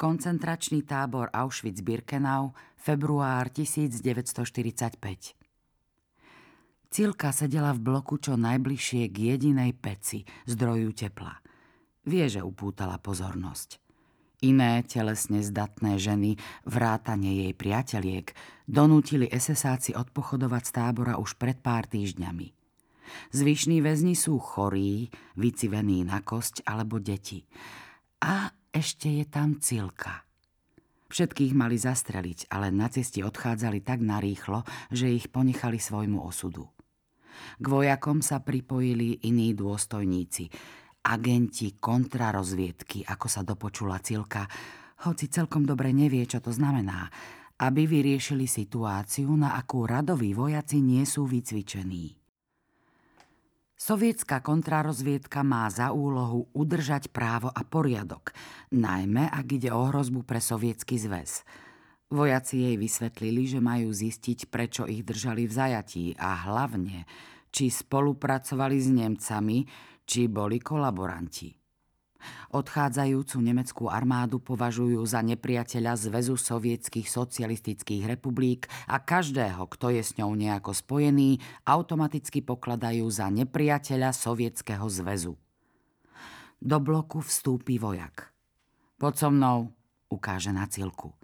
[0.00, 4.96] Koncentračný tábor Auschwitz-Birkenau, február 1945.
[6.88, 11.36] Cilka sedela v bloku čo najbližšie k jedinej peci, zdroju tepla.
[12.08, 13.76] Vie, že upútala pozornosť.
[14.40, 18.32] Iné telesne zdatné ženy, vrátanie jej priateliek,
[18.64, 22.48] donútili SSáci odpochodovať z tábora už pred pár týždňami.
[23.36, 27.44] Zvyšní väzni sú chorí, vycivení na kosť alebo deti.
[28.24, 30.22] A ešte je tam Cilka.
[31.10, 34.62] Všetkých mali zastreliť, ale nacisti odchádzali tak narýchlo,
[34.94, 36.70] že ich ponechali svojmu osudu.
[37.58, 40.46] K vojakom sa pripojili iní dôstojníci,
[41.02, 44.46] agenti kontrarozviedky, ako sa dopočula Cilka,
[45.02, 47.10] hoci celkom dobre nevie, čo to znamená,
[47.58, 52.19] aby vyriešili situáciu, na akú radoví vojaci nie sú vycvičení.
[53.80, 58.36] Sovietská kontrarozviedka má za úlohu udržať právo a poriadok,
[58.76, 61.48] najmä ak ide o hrozbu pre sovietský zväz.
[62.12, 67.08] Vojaci jej vysvetlili, že majú zistiť, prečo ich držali v zajatí a hlavne,
[67.48, 69.64] či spolupracovali s Nemcami,
[70.04, 71.59] či boli kolaboranti.
[72.50, 80.18] Odchádzajúcu nemeckú armádu považujú za nepriateľa Zväzu sovietských socialistických republik a každého, kto je s
[80.18, 85.38] ňou nejako spojený, automaticky pokladajú za nepriateľa Sovietskeho zväzu.
[86.60, 88.34] Do bloku vstúpi vojak.
[89.00, 89.72] Pod so mnou,
[90.12, 91.16] ukáže na cilku.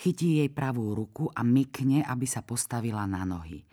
[0.00, 3.68] Chytí jej pravú ruku a mykne, aby sa postavila na nohy.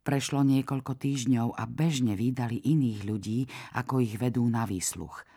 [0.00, 3.38] Prešlo niekoľko týždňov a bežne vydali iných ľudí,
[3.76, 5.20] ako ich vedú na výsluch–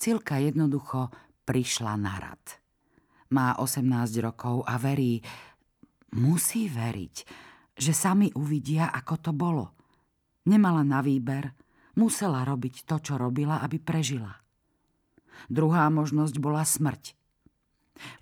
[0.00, 1.12] Cilka jednoducho
[1.44, 2.40] prišla na rad.
[3.36, 3.84] Má 18
[4.24, 5.20] rokov a verí,
[6.16, 7.16] musí veriť,
[7.76, 9.76] že sami uvidia, ako to bolo.
[10.48, 11.52] Nemala na výber,
[12.00, 14.32] musela robiť to, čo robila, aby prežila.
[15.52, 17.12] Druhá možnosť bola smrť.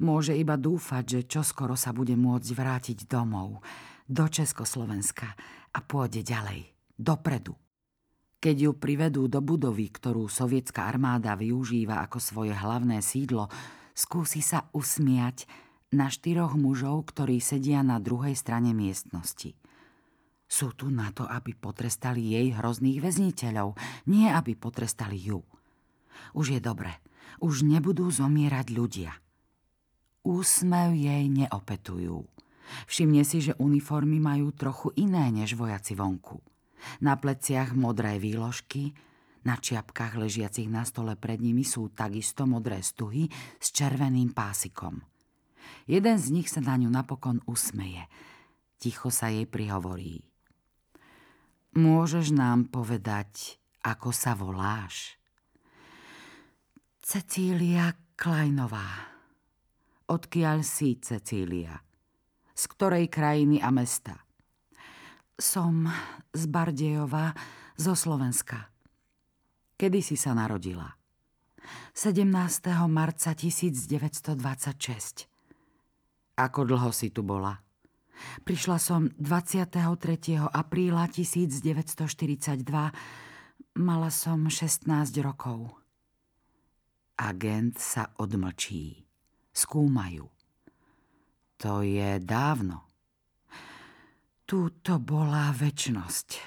[0.02, 3.62] Môže iba dúfať, že čoskoro sa bude môcť vrátiť domov,
[4.08, 5.30] do Československa
[5.70, 7.54] a pôjde ďalej, dopredu.
[8.38, 13.50] Keď ju privedú do budovy, ktorú sovietská armáda využíva ako svoje hlavné sídlo,
[13.98, 15.50] skúsi sa usmiať
[15.90, 19.58] na štyroch mužov, ktorí sedia na druhej strane miestnosti.
[20.46, 23.74] Sú tu na to, aby potrestali jej hrozných väzniteľov,
[24.06, 25.42] nie aby potrestali ju.
[26.32, 26.94] Už je dobre,
[27.42, 29.12] už nebudú zomierať ľudia.
[30.22, 32.22] Úsmev jej neopetujú.
[32.86, 36.38] Všimne si, že uniformy majú trochu iné než vojaci vonku.
[37.02, 38.94] Na pleciach modré výložky,
[39.46, 45.00] na čiapkách ležiacich na stole pred nimi sú takisto modré stuhy s červeným pásikom.
[45.88, 48.04] Jeden z nich sa na ňu napokon usmeje.
[48.76, 50.20] Ticho sa jej prihovorí.
[51.78, 55.16] Môžeš nám povedať, ako sa voláš?
[57.00, 59.16] Cecília Kleinová.
[60.12, 61.80] Odkiaľ si, Cecília?
[62.52, 64.27] Z ktorej krajiny a mesta?
[65.38, 65.86] Som
[66.34, 67.30] z Bardejova,
[67.78, 68.74] zo Slovenska.
[69.78, 70.98] Kedy si sa narodila?
[71.94, 72.26] 17.
[72.90, 74.34] marca 1926.
[76.42, 77.54] Ako dlho si tu bola?
[78.42, 79.78] Prišla som 23.
[80.42, 83.78] apríla 1942.
[83.78, 84.90] Mala som 16
[85.22, 85.70] rokov.
[87.14, 89.06] Agent sa odmlčí.
[89.54, 90.26] Skúmajú.
[91.62, 92.87] To je dávno.
[94.48, 96.40] Tu to bola väčnosť.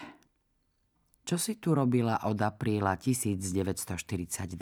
[1.22, 4.58] Čo si tu robila od apríla 1942?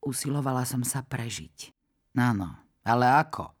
[0.00, 1.76] Usilovala som sa prežiť.
[2.16, 3.52] Áno, ale ako?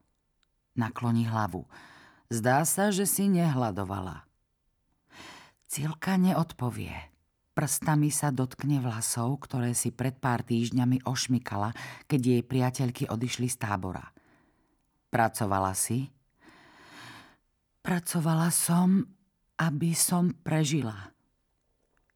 [0.80, 1.68] Nakloní hlavu.
[2.32, 4.24] Zdá sa, že si nehľadovala.
[5.68, 6.96] Cilka neodpovie.
[7.52, 11.76] Prstami sa dotkne vlasov, ktoré si pred pár týždňami ošmykala,
[12.08, 14.16] keď jej priateľky odišli z tábora.
[15.12, 16.15] Pracovala si,
[17.86, 18.98] Pracovala som,
[19.62, 21.14] aby som prežila.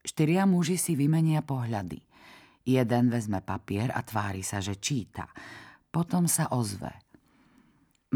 [0.02, 2.02] Štyria muži si vymenia pohľady.
[2.66, 5.30] Jeden vezme papier a tvári sa, že číta.
[5.86, 6.90] Potom sa ozve.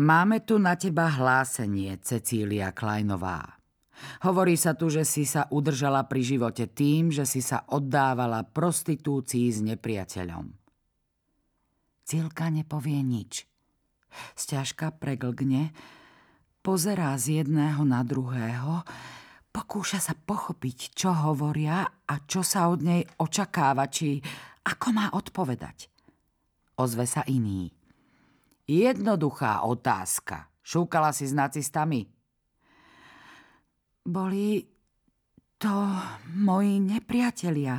[0.02, 3.62] Máme tu na teba hlásenie, Cecília Kleinová.
[4.26, 9.46] Hovorí sa tu, že si sa udržala pri živote tým, že si sa oddávala prostitúcii
[9.54, 10.50] s nepriateľom.
[12.02, 13.46] Cilka nepovie nič.
[14.34, 15.70] Sťažka preglgne,
[16.64, 18.80] pozerá z jedného na druhého,
[19.52, 24.16] pokúša sa pochopiť, čo hovoria a čo sa od nej očakáva, či
[24.64, 25.92] ako má odpovedať.
[26.80, 27.68] Ozve sa iný.
[28.64, 30.48] Jednoduchá otázka.
[30.64, 32.08] Šúkala si s nacistami?
[34.00, 34.64] Boli
[35.60, 35.76] to
[36.32, 37.76] moji nepriatelia.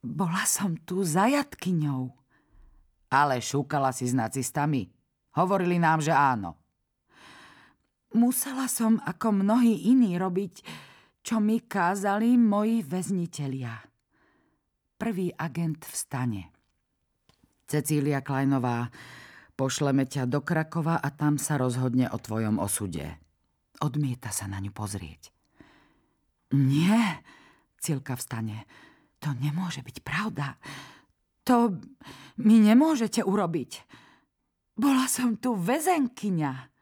[0.00, 2.08] Bola som tu zajatkyňou.
[3.12, 4.88] Ale šúkala si s nacistami?
[5.36, 6.63] Hovorili nám, že áno.
[8.14, 10.54] Musela som ako mnohí iní robiť,
[11.24, 13.74] čo mi kázali moji väznitelia.
[14.94, 16.54] Prvý agent vstane.
[17.66, 18.86] Cecília Kleinová,
[19.58, 23.18] pošleme ťa do Krakova a tam sa rozhodne o tvojom osude.
[23.82, 25.34] Odmieta sa na ňu pozrieť.
[26.54, 27.24] Nie,
[27.84, 28.64] Cilka vstane.
[29.20, 30.56] To nemôže byť pravda.
[31.44, 31.76] To
[32.40, 33.84] mi nemôžete urobiť.
[34.72, 36.73] Bola som tu väzenkyňa.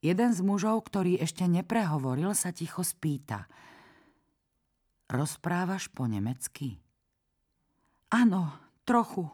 [0.00, 3.44] Jeden z mužov, ktorý ešte neprehovoril, sa ticho spýta.
[5.12, 6.80] Rozprávaš po nemecky?
[8.08, 8.48] Áno,
[8.88, 9.28] trochu.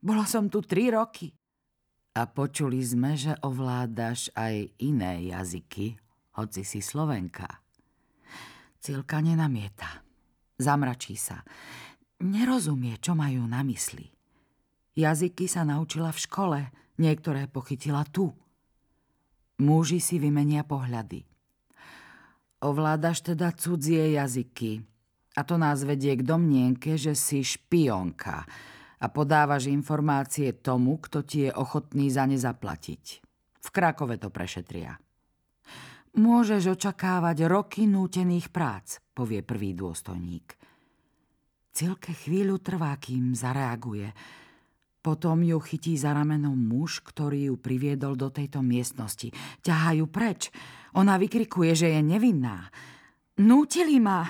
[0.00, 1.36] Bola som tu tri roky.
[2.16, 6.00] A počuli sme, že ovládaš aj iné jazyky,
[6.40, 7.60] hoci si Slovenka.
[8.80, 10.00] Cilka nenamieta.
[10.56, 11.44] Zamračí sa.
[12.24, 14.08] Nerozumie, čo majú na mysli.
[14.96, 16.60] Jazyky sa naučila v škole,
[16.96, 18.32] niektoré pochytila tu.
[19.56, 21.24] Muži si vymenia pohľady.
[22.60, 24.84] Ovládaš teda cudzie jazyky
[25.36, 28.44] a to nás vedie k domnienke, že si špionka
[28.96, 33.04] a podávaš informácie tomu, kto ti je ochotný za ne zaplatiť.
[33.60, 34.96] V Krakove to prešetria.
[36.16, 40.56] Môžeš očakávať roky nútených prác, povie prvý dôstojník.
[41.76, 44.08] Cilke chvíľu trvá, kým zareaguje.
[45.06, 49.30] Potom ju chytí za ramenom muž, ktorý ju priviedol do tejto miestnosti.
[49.62, 50.50] Ťahajú preč.
[50.98, 52.66] Ona vykrikuje, že je nevinná.
[53.38, 54.26] Nútili ma.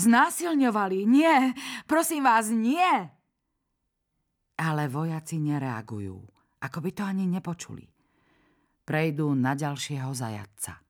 [0.00, 1.04] Znásilňovali.
[1.04, 1.52] Nie.
[1.84, 3.12] Prosím vás, nie.
[4.56, 6.16] Ale vojaci nereagujú.
[6.64, 7.84] Ako by to ani nepočuli.
[8.88, 10.80] Prejdú na ďalšieho zajadca.